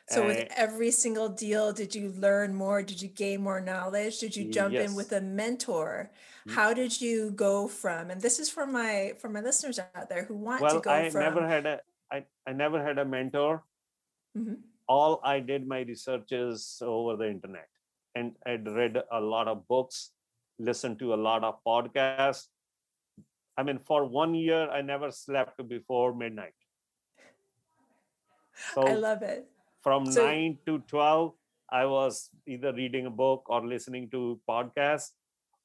So 0.10 0.26
with 0.26 0.38
eh, 0.38 0.48
every 0.56 0.92
single 0.92 1.30
deal, 1.30 1.72
did 1.72 1.96
you 1.96 2.14
learn 2.18 2.54
more? 2.54 2.84
Did 2.84 3.02
you 3.02 3.08
gain 3.08 3.42
more 3.42 3.62
knowledge? 3.62 4.20
Did 4.20 4.36
you 4.36 4.52
jump 4.52 4.74
in 4.74 4.94
with 4.94 5.12
a 5.14 5.22
mentor? 5.22 6.12
Mm. 6.48 6.54
How 6.54 6.74
did 6.74 7.00
you 7.00 7.32
go 7.32 7.68
from, 7.68 8.10
and 8.12 8.20
this 8.20 8.40
is 8.40 8.50
for 8.50 8.66
my 8.66 9.14
for 9.20 9.30
my 9.30 9.42
listeners 9.42 9.80
out 9.80 10.10
there 10.10 10.26
who 10.26 10.36
want 10.36 10.60
to 10.60 10.66
Well, 10.66 10.80
go 10.80 10.92
I 10.92 11.10
from 11.10 11.22
never 11.22 11.48
had 11.48 11.66
a 11.66 11.80
I, 12.12 12.26
I 12.46 12.52
never 12.52 12.84
had 12.84 12.98
a 12.98 13.06
mentor. 13.06 13.64
Mhm. 14.38 14.58
All 14.88 15.20
I 15.24 15.40
did 15.40 15.68
my 15.68 15.82
research 15.82 16.32
is 16.32 16.82
over 16.82 17.16
the 17.16 17.30
internet. 17.30 17.68
And 18.16 18.36
I'd 18.46 18.68
read 18.68 19.02
a 19.12 19.22
lot 19.22 19.48
of 19.48 19.68
books, 19.68 20.12
listened 20.60 21.00
to 21.00 21.14
a 21.14 21.20
lot 21.30 21.44
of 21.44 21.64
podcasts. 21.64 22.48
I 23.58 23.64
mean, 23.64 23.80
for 23.80 24.06
one 24.06 24.34
year, 24.36 24.70
I 24.70 24.82
never 24.82 25.12
slept 25.12 25.66
before 25.68 26.14
midnight. 26.14 26.54
So 28.74 28.82
I 28.84 28.94
love 28.94 29.22
it. 29.24 29.50
from 29.82 30.06
So- 30.06 30.26
9 30.26 30.58
to 30.66 30.80
12 30.88 31.34
i 31.72 31.86
was 31.86 32.30
either 32.46 32.72
reading 32.74 33.06
a 33.06 33.10
book 33.10 33.50
or 33.50 33.66
listening 33.66 34.10
to 34.12 34.40
podcasts 34.48 35.12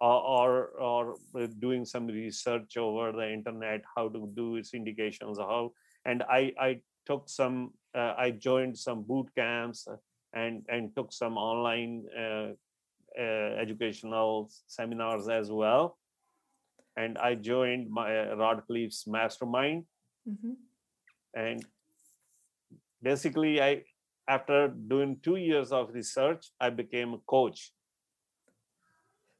or, 0.01 0.19
or 0.39 0.53
or 0.91 1.17
doing 1.65 1.85
some 1.85 2.07
research 2.07 2.77
over 2.77 3.11
the 3.13 3.27
internet 3.33 3.83
how 3.95 4.05
to 4.09 4.21
do 4.37 4.47
syndications 4.69 5.39
how 5.39 5.73
and 6.05 6.23
i 6.37 6.41
i 6.67 6.81
took 7.07 7.29
some 7.29 7.73
uh, 7.95 8.15
i 8.19 8.31
joined 8.31 8.77
some 8.77 9.03
boot 9.03 9.29
camps 9.35 9.87
uh, 9.89 9.97
and 10.35 10.65
and 10.69 10.95
took 10.97 11.13
some 11.13 11.39
online 11.39 12.05
uh, 12.19 12.49
uh, 13.19 13.51
educational 13.65 14.51
seminars 14.67 15.29
as 15.29 15.51
well. 15.51 15.97
And 16.97 17.19
i 17.19 17.35
joined 17.35 17.91
my 17.91 18.09
uh, 18.19 18.35
rod 18.37 18.63
Khleif's 18.69 19.07
mastermind. 19.07 19.85
Mhm. 20.29 20.57
and 21.41 21.65
basically 23.09 23.51
i 23.63 23.85
after 24.37 24.57
doing 24.93 25.11
two 25.27 25.37
years 25.37 25.71
of 25.79 25.93
research 25.95 26.49
i 26.61 26.69
became 26.71 27.15
a 27.15 27.19
coach. 27.35 27.73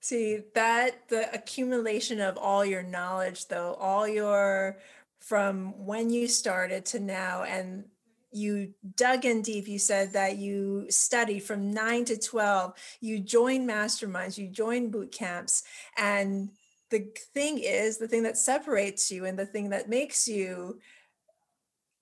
See 0.01 0.43
that 0.55 1.09
the 1.09 1.23
accumulation 1.35 2.21
of 2.21 2.39
all 2.39 2.65
your 2.65 2.85
knowledge, 2.85 3.49
though, 3.49 3.75
all 3.75 4.07
your 4.07 4.79
from 5.27 5.75
when 5.85 6.11
you 6.11 6.29
started 6.29 6.85
to 6.87 7.01
now, 7.01 7.43
and 7.43 7.85
you 8.31 8.75
dug 8.97 9.25
in 9.25 9.43
deep. 9.43 9.67
You 9.67 9.79
said 9.79 10.13
that 10.13 10.37
you 10.37 10.87
studied 10.89 11.41
from 11.41 11.73
nine 11.73 12.05
to 12.05 12.17
12, 12.17 12.75
you 13.01 13.19
joined 13.19 13.69
masterminds, 13.69 14.39
you 14.39 14.49
joined 14.49 14.93
boot 14.93 15.11
camps. 15.11 15.65
And 15.97 16.51
the 16.91 17.09
thing 17.35 17.59
is, 17.59 17.99
the 17.99 18.07
thing 18.07 18.23
that 18.23 18.37
separates 18.37 19.11
you 19.11 19.25
and 19.25 19.37
the 19.37 19.47
thing 19.47 19.71
that 19.71 19.89
makes 19.89 20.29
you 20.29 20.79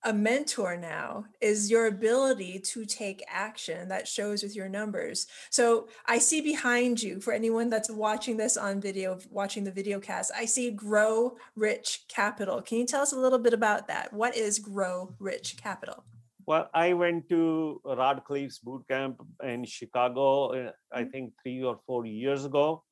a 0.05 0.13
mentor 0.13 0.77
now 0.77 1.25
is 1.41 1.69
your 1.71 1.87
ability 1.87 2.59
to 2.59 2.85
take 2.85 3.23
action 3.27 3.89
that 3.89 4.07
shows 4.07 4.43
with 4.43 4.55
your 4.55 4.69
numbers. 4.69 5.25
So 5.49 5.87
I 6.05 6.19
see 6.19 6.41
behind 6.41 7.01
you 7.01 7.19
for 7.19 7.33
anyone 7.33 7.69
that's 7.71 7.89
watching 7.89 8.37
this 8.37 8.55
on 8.55 8.79
video, 8.79 9.17
watching 9.31 9.63
the 9.63 9.71
video 9.71 9.99
cast, 9.99 10.31
I 10.35 10.45
see 10.45 10.69
Grow 10.69 11.37
Rich 11.55 12.03
Capital. 12.07 12.61
Can 12.61 12.77
you 12.77 12.85
tell 12.85 13.01
us 13.01 13.13
a 13.13 13.19
little 13.19 13.39
bit 13.39 13.53
about 13.53 13.87
that? 13.87 14.13
What 14.13 14.37
is 14.37 14.59
Grow 14.59 15.13
Rich 15.19 15.57
Capital? 15.57 16.03
well 16.47 16.69
i 16.75 16.93
went 16.93 17.27
to 17.27 17.81
rod 17.83 18.21
Khleif's 18.23 18.59
boot 18.59 18.83
camp 18.87 19.15
in 19.43 19.65
chicago 19.65 20.25
uh, 20.53 20.71
i 20.93 21.01
Mhm. 21.03 21.11
think 21.11 21.33
three 21.41 21.63
or 21.63 21.79
four 21.87 22.05
years 22.05 22.45
ago 22.45 22.83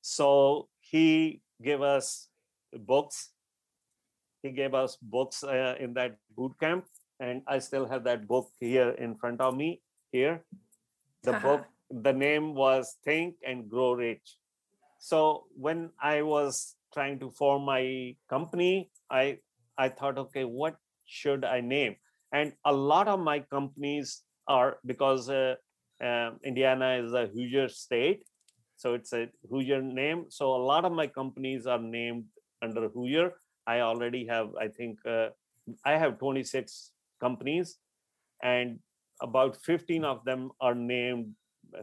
so 0.00 0.68
he 0.78 1.42
gave 1.60 1.82
us 1.82 2.28
books 2.72 3.30
he 4.42 4.50
gave 4.50 4.74
us 4.74 4.96
books 5.00 5.42
uh, 5.44 5.74
in 5.80 5.94
that 5.94 6.16
boot 6.36 6.52
camp 6.60 6.84
and 7.20 7.42
i 7.46 7.58
still 7.58 7.86
have 7.86 8.04
that 8.04 8.26
book 8.28 8.48
here 8.60 8.90
in 8.90 9.16
front 9.16 9.40
of 9.40 9.56
me 9.56 9.80
here. 10.12 10.44
The 11.22 11.32
Haha. 11.32 11.48
book 11.48 11.66
the 11.90 12.12
name 12.12 12.54
was 12.54 12.96
think 13.04 13.36
and 13.46 13.68
grow 13.68 13.92
rich. 13.92 14.36
So 14.98 15.44
when 15.56 15.90
i 16.00 16.22
was 16.22 16.76
trying 16.94 17.18
to 17.20 17.30
form 17.30 17.64
my 17.64 18.16
company 18.30 18.90
i 19.10 19.38
i 19.76 19.88
thought 19.88 20.18
okay 20.18 20.44
what 20.44 20.76
should 21.06 21.44
i 21.44 21.60
name? 21.60 21.96
And 22.32 22.52
a 22.64 22.72
lot 22.72 23.08
of 23.08 23.20
my 23.20 23.40
companies 23.40 24.22
are 24.46 24.78
because 24.84 25.30
uh, 25.30 25.54
um, 26.00 26.38
indiana 26.44 26.90
is 27.04 27.12
a 27.12 27.26
hoosier 27.26 27.68
state 27.68 28.24
so 28.78 28.94
it's 28.94 29.12
a 29.12 29.28
hoosier 29.50 29.82
name. 29.82 30.26
So 30.28 30.54
a 30.54 30.62
lot 30.70 30.84
of 30.84 30.92
my 30.92 31.08
companies 31.08 31.66
are 31.66 31.80
named 31.80 32.26
under 32.62 32.88
hoosier 32.88 33.32
i 33.74 33.80
already 33.80 34.24
have 34.26 34.54
i 34.64 34.68
think 34.68 34.98
uh, 35.14 35.28
i 35.84 35.96
have 36.02 36.18
26 36.18 36.92
companies 37.20 37.78
and 38.42 38.78
about 39.20 39.56
15 39.56 40.04
of 40.04 40.24
them 40.24 40.50
are 40.60 40.74
named 40.74 41.34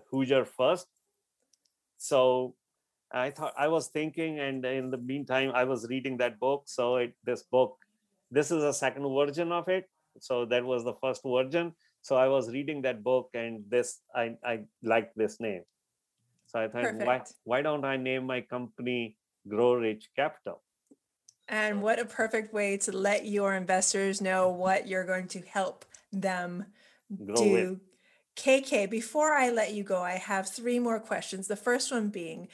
hoosier 0.10 0.46
first. 0.46 0.88
So 1.98 2.56
i 3.12 3.30
thought 3.30 3.54
i 3.63 3.68
was 3.68 3.88
thinking 3.96 4.39
and 4.39 4.65
in 4.65 4.89
the 4.94 4.98
meantime 4.98 5.51
i 5.54 5.63
was 5.63 5.88
reading 5.89 6.18
that 6.18 6.39
book 6.39 6.63
so 6.65 6.96
it, 6.98 7.13
this 7.24 7.44
book 7.44 7.77
this 8.32 8.50
is 8.51 8.63
a 8.63 8.74
second 8.74 9.08
version 9.15 9.51
of 9.51 9.68
it. 9.70 9.86
So 10.20 10.46
that 10.46 10.65
was 10.65 10.84
the 10.84 10.94
first 11.01 11.22
version. 11.24 11.74
So 12.01 12.15
i 12.15 12.27
was 12.27 12.50
reading 12.56 12.82
that 12.82 13.04
book 13.04 13.30
and 13.34 13.63
this 13.70 14.01
i 14.15 14.36
i 14.44 14.60
liked 14.84 15.18
this 15.18 15.39
name. 15.39 15.63
So 16.48 16.60
i 16.60 16.68
thought 16.68 16.96
why 17.08 17.22
why 17.44 17.62
don't 17.62 17.86
i 17.86 17.98
name 17.98 18.25
my 18.25 18.42
company 18.42 19.18
grow 19.48 19.74
rich 19.75 20.10
capital 20.15 20.63
And 21.48 21.82
what 21.82 22.00
a 22.00 22.06
perfect 22.06 22.54
way 22.54 22.78
to 22.78 22.92
let 22.92 23.25
your 23.25 23.54
investors 23.54 24.20
know 24.22 24.50
what 24.50 24.88
you're 24.88 25.06
going 25.06 25.28
to 25.30 25.42
help 25.42 25.86
them 26.12 26.66
with 27.10 27.36
do. 27.36 27.80
KK, 28.36 28.90
before 28.90 29.34
I 29.34 29.50
let 29.50 29.74
you 29.74 29.84
go, 29.84 30.02
I 30.02 30.14
have 30.14 30.50
three 30.50 30.80
more 30.80 31.00
questions. 31.00 31.48
The 31.48 31.56
first 31.56 31.92
one 31.92 32.10
being, 32.10 32.48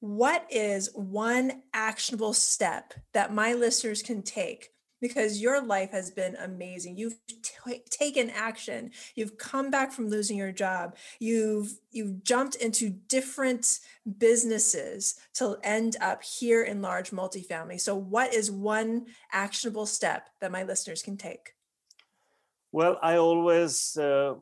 what 0.00 0.46
is 0.50 0.90
one 0.94 1.62
actionable 1.72 2.32
step 2.32 2.94
that 3.12 3.34
my 3.34 3.52
listeners 3.52 4.02
can 4.02 4.22
take? 4.22 4.70
Because 5.00 5.40
your 5.40 5.62
life 5.64 5.90
has 5.92 6.10
been 6.10 6.36
amazing. 6.36 6.98
You've 6.98 7.16
ta- 7.42 7.80
taken 7.88 8.28
action. 8.30 8.90
You've 9.14 9.38
come 9.38 9.70
back 9.70 9.92
from 9.92 10.08
losing 10.08 10.36
your 10.36 10.52
job. 10.52 10.96
You've 11.18 11.72
you've 11.90 12.22
jumped 12.22 12.56
into 12.56 12.90
different 12.90 13.78
businesses 14.18 15.16
to 15.34 15.56
end 15.62 15.96
up 16.00 16.22
here 16.22 16.62
in 16.62 16.82
large 16.82 17.10
multifamily. 17.10 17.80
So, 17.80 17.94
what 17.96 18.34
is 18.34 18.50
one 18.50 19.06
actionable 19.32 19.86
step 19.86 20.28
that 20.40 20.52
my 20.52 20.64
listeners 20.64 21.02
can 21.02 21.16
take? 21.16 21.54
Well, 22.72 22.98
I 23.02 23.16
always 23.16 23.96
uh, 23.96 24.34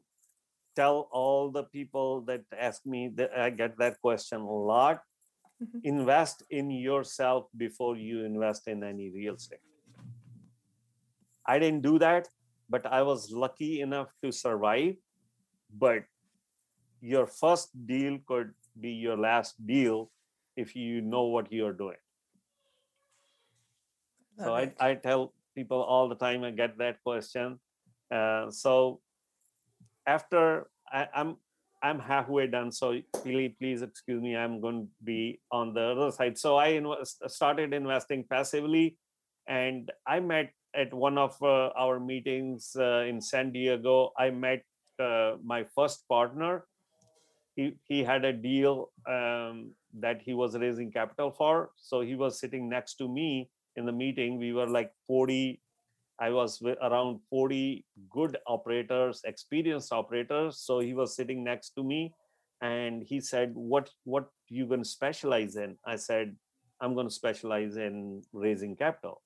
tell 0.76 1.08
all 1.12 1.50
the 1.50 1.64
people 1.64 2.22
that 2.22 2.42
ask 2.56 2.84
me 2.84 3.10
that 3.14 3.30
I 3.36 3.50
get 3.50 3.78
that 3.78 4.00
question 4.00 4.40
a 4.40 4.58
lot. 4.74 5.02
Mhm. 5.62 5.80
Invest 5.82 6.42
in 6.50 6.70
yourself 6.70 7.48
before 7.56 7.96
you 7.96 8.24
invest 8.24 8.68
in 8.68 8.84
any 8.84 9.10
real 9.10 9.34
estate. 9.34 9.67
I 11.48 11.58
didn't 11.58 11.82
do 11.82 11.98
that, 11.98 12.28
but 12.68 12.86
I 12.86 13.02
was 13.02 13.32
lucky 13.32 13.80
enough 13.80 14.12
to 14.22 14.30
survive. 14.30 14.96
But 15.72 16.04
your 17.00 17.26
first 17.26 17.72
deal 17.86 18.18
could 18.26 18.52
be 18.78 18.90
your 18.90 19.16
last 19.16 19.54
deal 19.66 20.10
if 20.56 20.76
you 20.76 21.00
know 21.00 21.24
what 21.24 21.50
you're 21.50 21.72
doing. 21.72 22.02
so 24.38 24.54
I. 24.54 24.72
I 24.78 24.94
tell 24.94 25.32
people 25.58 25.82
all 25.82 26.08
the 26.08 26.14
time 26.14 26.44
i 26.44 26.50
get 26.50 26.78
that 26.78 27.02
question 27.02 27.58
uh, 28.14 28.50
so 28.50 29.00
after 30.06 30.68
I, 30.98 31.08
i'm 31.14 31.36
i'm 31.82 31.98
halfway 31.98 32.46
done 32.46 32.70
so 32.70 32.94
please 33.22 33.54
please 33.58 33.82
excuse 33.82 34.22
me 34.22 34.36
i'm 34.36 34.60
going 34.60 34.86
to 34.86 34.88
be 35.02 35.40
on 35.50 35.74
the 35.74 35.82
other 35.94 36.10
side 36.12 36.38
so 36.38 36.56
i 36.56 36.68
invest, 36.78 37.18
started 37.38 37.74
investing 37.74 38.24
passively 38.30 38.96
and 39.48 39.90
i 40.06 40.20
met 40.20 40.52
at 40.78 40.94
one 40.94 41.18
of 41.18 41.36
uh, 41.42 41.70
our 41.76 41.98
meetings 41.98 42.76
uh, 42.78 43.04
in 43.08 43.20
San 43.20 43.50
Diego, 43.50 44.12
I 44.16 44.30
met 44.30 44.62
uh, 45.00 45.32
my 45.42 45.64
first 45.74 46.08
partner. 46.08 46.66
He, 47.56 47.74
he 47.82 48.04
had 48.04 48.24
a 48.24 48.32
deal 48.32 48.92
um, 49.08 49.72
that 49.98 50.22
he 50.22 50.34
was 50.34 50.56
raising 50.56 50.92
capital 50.92 51.32
for. 51.32 51.70
So 51.76 52.00
he 52.00 52.14
was 52.14 52.38
sitting 52.38 52.68
next 52.68 52.94
to 52.96 53.08
me 53.08 53.50
in 53.74 53.86
the 53.86 53.92
meeting. 53.92 54.38
We 54.38 54.52
were 54.52 54.68
like 54.68 54.92
40, 55.08 55.60
I 56.20 56.30
was 56.30 56.62
around 56.80 57.20
40 57.28 57.84
good 58.08 58.36
operators, 58.46 59.22
experienced 59.24 59.92
operators. 59.92 60.58
So 60.60 60.78
he 60.78 60.94
was 60.94 61.16
sitting 61.16 61.42
next 61.42 61.70
to 61.70 61.82
me 61.82 62.14
and 62.62 63.02
he 63.02 63.20
said, 63.20 63.52
What 63.54 63.90
what 64.04 64.28
you 64.48 64.66
going 64.66 64.82
to 64.82 64.88
specialize 64.88 65.56
in? 65.56 65.76
I 65.86 65.96
said, 65.96 66.36
I'm 66.80 66.94
going 66.94 67.08
to 67.08 67.14
specialize 67.14 67.76
in 67.76 68.22
raising 68.32 68.76
capital. 68.76 69.22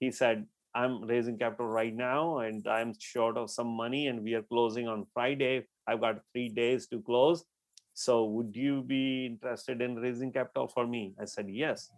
He 0.00 0.10
said, 0.10 0.46
I'm 0.74 1.04
raising 1.04 1.38
capital 1.38 1.68
right 1.68 1.94
now 1.94 2.38
and 2.38 2.66
I'm 2.68 2.92
short 2.98 3.36
of 3.38 3.50
some 3.50 3.68
money 3.68 4.08
and 4.08 4.22
we 4.22 4.34
are 4.34 4.42
closing 4.42 4.88
on 4.88 5.06
Friday. 5.14 5.66
I've 5.86 6.00
got 6.00 6.20
three 6.32 6.48
days 6.50 6.86
to 6.88 7.00
close. 7.00 7.46
So 7.94 8.26
would 8.26 8.54
you 8.54 8.82
be 8.82 9.24
interested 9.24 9.80
in 9.80 9.96
raising 9.96 10.32
capital 10.32 10.68
for 10.68 10.86
me? 10.86 11.14
I 11.18 11.24
said, 11.24 11.48
yes. 11.48 11.90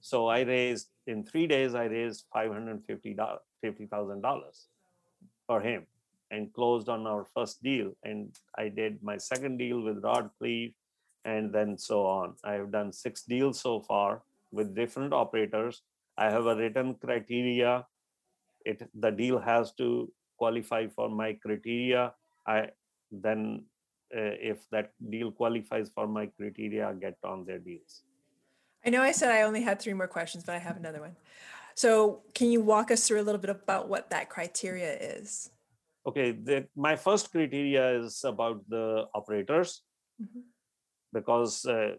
So 0.00 0.26
I 0.26 0.40
raised 0.40 0.88
in 1.06 1.22
three 1.24 1.46
days, 1.46 1.76
I 1.76 1.84
raised 1.84 2.24
$550,000 2.34 4.66
for 5.46 5.60
him 5.60 5.86
and 6.32 6.52
closed 6.52 6.88
on 6.88 7.06
our 7.06 7.24
first 7.24 7.62
deal. 7.62 7.92
And 8.02 8.36
I 8.58 8.68
did 8.68 9.00
my 9.00 9.16
second 9.16 9.58
deal 9.58 9.80
with 9.80 10.02
Rod 10.02 10.28
Khleif 10.40 10.74
and 11.24 11.52
then 11.52 11.78
so 11.78 12.04
on. 12.04 12.34
I 12.42 12.54
have 12.54 12.72
done 12.72 12.92
six 12.92 13.22
deals 13.22 13.60
so 13.60 13.80
far 13.80 14.22
with 14.50 14.74
different 14.74 15.12
operators. 15.12 15.82
I 16.16 16.30
have 16.30 16.46
a 16.46 16.56
written 16.56 16.94
criteria. 16.94 17.86
It 18.64 18.88
the 18.94 19.10
deal 19.10 19.38
has 19.38 19.72
to 19.74 20.12
qualify 20.38 20.86
for 20.88 21.08
my 21.08 21.34
criteria. 21.34 22.14
I 22.46 22.70
then 23.10 23.64
uh, 24.14 24.36
if 24.40 24.68
that 24.70 24.92
deal 25.10 25.32
qualifies 25.32 25.90
for 25.94 26.06
my 26.06 26.26
criteria, 26.26 26.88
I 26.88 26.92
get 26.94 27.16
on 27.24 27.44
their 27.44 27.58
deals. 27.58 28.02
I 28.84 28.90
know 28.90 29.02
I 29.02 29.12
said 29.12 29.30
I 29.30 29.42
only 29.42 29.62
had 29.62 29.80
three 29.80 29.94
more 29.94 30.08
questions, 30.08 30.44
but 30.44 30.54
I 30.54 30.58
have 30.58 30.76
another 30.76 31.00
one. 31.00 31.16
So, 31.74 32.20
can 32.34 32.50
you 32.50 32.60
walk 32.60 32.90
us 32.90 33.06
through 33.06 33.20
a 33.20 33.26
little 33.26 33.40
bit 33.40 33.50
about 33.50 33.88
what 33.88 34.10
that 34.10 34.28
criteria 34.28 34.92
is? 34.92 35.50
Okay, 36.06 36.32
the, 36.32 36.66
my 36.76 36.96
first 36.96 37.30
criteria 37.30 37.98
is 38.00 38.24
about 38.24 38.68
the 38.68 39.06
operators 39.14 39.82
mm-hmm. 40.20 40.40
because 41.12 41.64
uh, 41.64 41.94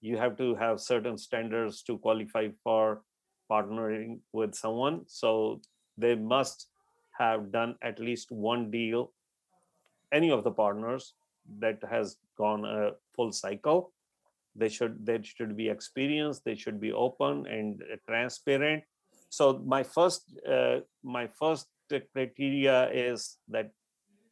you 0.00 0.16
have 0.16 0.36
to 0.36 0.54
have 0.54 0.80
certain 0.80 1.16
standards 1.16 1.82
to 1.84 1.98
qualify 1.98 2.48
for 2.62 3.02
partnering 3.50 4.20
with 4.32 4.54
someone. 4.54 5.02
So, 5.06 5.60
they 5.98 6.14
must 6.14 6.68
have 7.18 7.50
done 7.50 7.74
at 7.82 7.98
least 7.98 8.30
one 8.30 8.70
deal, 8.70 9.12
any 10.12 10.30
of 10.30 10.44
the 10.44 10.52
partners 10.52 11.14
that 11.58 11.82
has 11.90 12.16
gone 12.36 12.64
a 12.64 12.92
full 13.14 13.32
cycle. 13.32 13.92
They 14.54 14.68
should 14.68 15.04
they 15.04 15.20
should 15.22 15.56
be 15.56 15.68
experienced 15.68 16.44
they 16.44 16.54
should 16.54 16.80
be 16.80 16.92
open 16.92 17.46
and 17.46 17.82
transparent. 18.08 18.84
So 19.28 19.62
my 19.64 19.82
first 19.82 20.38
uh, 20.48 20.80
my 21.02 21.26
first 21.26 21.66
criteria 22.12 22.90
is 22.90 23.38
that 23.48 23.70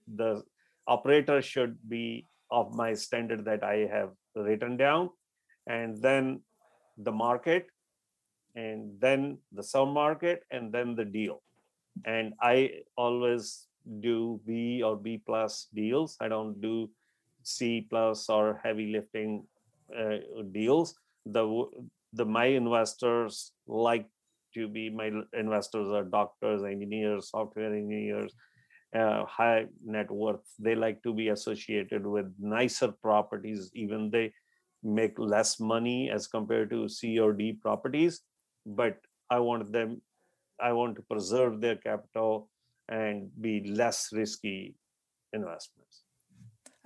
the 0.06 0.42
operator 0.86 1.42
should 1.42 1.76
be 1.88 2.26
of 2.50 2.74
my 2.74 2.94
standard 2.94 3.44
that 3.44 3.64
i 3.64 3.88
have 3.90 4.10
written 4.34 4.76
down. 4.76 5.10
And 5.66 6.00
then 6.00 6.42
the 6.96 7.12
market 7.12 7.66
and 8.56 8.98
then 8.98 9.38
the 9.52 9.62
sub 9.62 9.88
market 9.88 10.42
and 10.50 10.72
then 10.72 10.96
the 10.96 11.04
deal. 11.04 11.42
And 12.04 12.34
i 12.40 12.82
always 12.96 13.68
do 14.00 14.40
b 14.46 14.82
or 14.82 14.96
b 14.96 15.22
plus 15.24 15.68
deals. 15.74 16.16
I 16.20 16.28
don't 16.28 16.60
do 16.60 16.90
c 17.42 17.86
plus 17.88 18.28
or 18.28 18.60
heavy 18.64 18.92
lifting 18.92 19.46
uh, 19.96 20.18
deals. 20.52 20.94
The 21.26 21.46
the 22.12 22.24
my 22.24 22.46
investors 22.46 23.52
like 23.66 24.06
to 24.54 24.68
be 24.68 24.90
my 24.90 25.12
investors 25.34 25.88
are 25.88 26.04
doctors 26.04 26.64
engineers 26.64 27.30
software 27.30 27.74
engineers 27.74 28.32
uh, 28.94 29.24
high 29.26 29.66
net 29.84 30.10
worth. 30.10 30.40
They 30.58 30.74
like 30.74 31.02
to 31.02 31.12
be 31.12 31.28
associated 31.28 32.06
with 32.06 32.32
nicer 32.38 32.92
properties 33.02 33.70
even 33.74 34.10
they 34.10 34.32
make 34.82 35.18
less 35.18 35.58
money 35.60 36.10
as 36.10 36.26
compared 36.26 36.70
to 36.70 36.88
c 36.88 37.18
or 37.18 37.32
d 37.32 37.52
properties 37.52 38.22
but 38.66 38.98
i 39.30 39.38
want 39.38 39.72
them 39.72 40.00
i 40.60 40.72
want 40.72 40.96
to 40.96 41.02
preserve 41.02 41.60
their 41.60 41.76
capital 41.76 42.50
and 42.88 43.30
be 43.40 43.64
less 43.64 44.10
risky 44.12 44.74
investments 45.32 46.02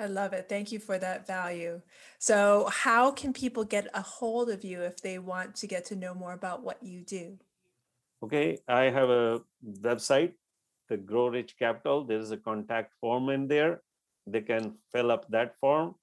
I 0.01 0.07
love 0.07 0.33
it. 0.33 0.49
Thank 0.49 0.73
you 0.73 0.79
for 0.79 0.97
that 0.97 1.27
value. 1.27 1.83
So, 2.19 2.71
how 2.73 3.11
can 3.11 3.35
people 3.35 3.65
get 3.65 3.87
a 3.93 4.01
hold 4.01 4.49
of 4.49 4.65
you 4.65 4.81
if 4.81 5.03
they 5.03 5.19
want 5.19 5.57
to 5.57 5.67
get 5.67 5.85
to 5.87 5.95
know 5.95 6.15
more 6.15 6.33
about 6.33 6.63
what 6.63 6.83
you 6.83 7.03
do? 7.03 7.37
Okay, 8.23 8.59
I 8.67 8.85
have 8.85 9.11
a 9.11 9.43
website, 9.83 10.33
the 10.89 10.97
Grow 10.97 11.29
Rich 11.29 11.59
Capital. 11.59 12.05
There 12.05 12.19
is 12.19 12.31
a 12.31 12.39
contact 12.39 12.95
form 12.99 13.29
in 13.29 13.47
there. 13.47 13.83
They 14.27 14.41
can 14.41 14.77
fill 14.91 15.11
up 15.11 15.29
that 15.29 15.57
form 15.61 15.95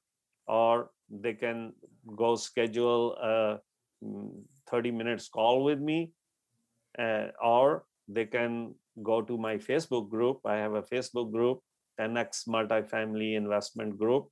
or 0.47 0.91
they 1.09 1.33
can 1.33 1.73
go 2.15 2.35
schedule 2.35 3.15
a 3.21 3.59
mm, 4.03 4.43
30 4.69 4.91
minutes 4.91 5.29
call 5.29 5.63
with 5.63 5.79
me 5.79 6.11
uh, 6.99 7.27
or 7.43 7.83
they 8.07 8.25
can 8.25 8.75
go 9.03 9.21
to 9.21 9.37
my 9.37 9.57
Facebook 9.57 10.09
group. 10.09 10.39
I 10.45 10.55
have 10.55 10.73
a 10.73 10.81
Facebook 10.81 11.31
group 11.31 11.61
10x 11.99 12.47
multifamily 12.47 13.35
investment 13.35 13.97
group. 13.97 14.29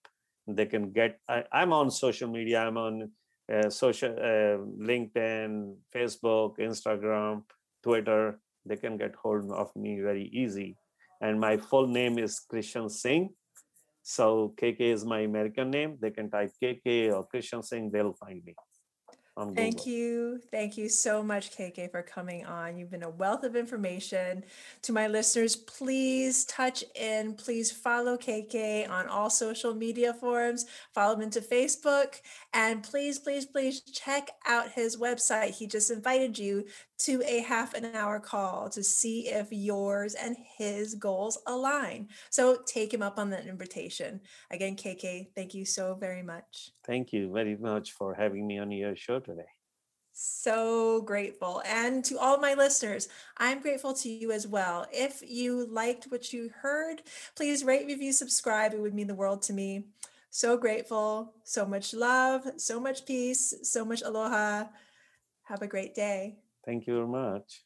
They 0.48 0.66
can 0.66 0.92
get, 0.92 1.20
I, 1.28 1.44
am 1.52 1.74
on 1.74 1.90
social 1.90 2.30
media, 2.30 2.60
I'm 2.62 2.78
on 2.78 3.12
uh, 3.52 3.70
social, 3.70 4.12
uh, 4.12 4.58
LinkedIn, 4.90 5.76
Facebook, 5.94 6.60
Instagram, 6.60 7.44
Twitter. 7.84 8.40
They 8.66 8.76
can 8.76 8.98
get 8.98 9.16
hold 9.16 9.52
of 9.52 9.76
me 9.76 10.00
very 10.02 10.30
easy. 10.34 10.78
And 11.22 11.40
my 11.40 11.58
full 11.58 11.88
name 11.88 12.20
is 12.20 12.42
Krishan 12.52 12.90
Singh. 12.92 13.30
So 14.04 14.54
KK 14.62 14.82
is 14.82 15.06
my 15.06 15.22
American 15.22 15.72
name. 15.72 15.98
They 16.00 16.12
can 16.12 16.30
type 16.30 16.52
KK 16.62 17.12
or 17.14 17.28
Krishan 17.34 17.64
Singh, 17.66 17.90
they'll 17.90 18.14
find 18.14 18.44
me. 18.46 18.56
Thank 19.54 19.86
you. 19.86 20.40
Thank 20.50 20.78
you 20.78 20.88
so 20.88 21.22
much, 21.22 21.52
KK, 21.52 21.92
for 21.92 22.02
coming 22.02 22.46
on. 22.46 22.78
You've 22.78 22.90
been 22.90 23.04
a 23.04 23.10
wealth 23.10 23.44
of 23.44 23.58
information. 23.58 24.46
To 24.84 24.94
my 24.94 25.08
listeners, 25.08 25.58
please 25.58 26.46
touch 26.46 26.86
in. 26.96 27.34
Please 27.34 27.70
follow 27.70 28.16
KK 28.16 28.90
on 28.90 29.08
all 29.08 29.30
social 29.30 29.74
media 29.74 30.14
forums. 30.14 30.66
Follow 30.94 31.16
him 31.16 31.22
into 31.22 31.42
Facebook. 31.42 32.22
And 32.54 32.82
please, 32.82 33.20
please, 33.20 33.46
please 33.46 33.82
check 33.82 34.32
out 34.46 34.72
his 34.72 34.96
website. 34.96 35.50
He 35.50 35.68
just 35.68 35.92
invited 35.92 36.40
you 36.40 36.66
to 36.98 37.22
a 37.28 37.42
half 37.42 37.74
an 37.74 37.94
hour 37.94 38.20
call 38.20 38.70
to 38.70 38.82
see 38.82 39.28
if 39.28 39.48
yours 39.52 40.14
and 40.16 40.38
his 40.58 40.96
goals 40.96 41.38
align. 41.46 42.08
So 42.30 42.60
take 42.66 42.94
him 42.94 43.02
up 43.02 43.20
on 43.20 43.30
that 43.32 43.48
invitation. 43.48 44.22
Again, 44.50 44.78
KK, 44.78 45.28
thank 45.36 45.54
you 45.54 45.66
so 45.66 45.96
very 45.96 46.24
much. 46.24 46.72
Thank 46.86 47.12
you 47.12 47.32
very 47.34 47.58
much 47.58 47.92
for 47.92 48.14
having 48.14 48.48
me 48.48 48.60
on 48.60 48.72
your 48.72 48.96
show 48.96 49.20
today. 49.26 49.48
So 50.18 51.02
grateful. 51.02 51.62
And 51.66 52.04
to 52.06 52.18
all 52.18 52.38
my 52.38 52.54
listeners, 52.54 53.10
I'm 53.38 53.62
grateful 53.62 53.94
to 53.96 54.10
you 54.10 54.32
as 54.32 54.48
well. 54.48 54.86
If 54.94 55.22
you 55.28 55.68
liked 55.68 56.06
what 56.06 56.32
you 56.32 56.52
heard, 56.62 57.02
please 57.36 57.66
rate, 57.66 57.86
review, 57.86 58.14
subscribe. 58.14 58.74
It 58.74 58.80
would 58.80 58.94
mean 58.94 59.08
the 59.08 59.14
world 59.14 59.42
to 59.44 59.54
me. 59.54 59.88
So 60.30 60.56
grateful. 60.56 61.34
So 61.44 61.66
much 61.66 61.94
love, 61.94 62.44
so 62.56 62.80
much 62.80 63.06
peace, 63.06 63.54
so 63.64 63.84
much 63.84 64.04
aloha. 64.04 64.66
Have 65.44 65.62
a 65.62 65.68
great 65.68 65.94
day. 65.94 66.38
Thank 66.66 66.88
you 66.88 66.96
very 66.96 67.08
much. 67.08 67.65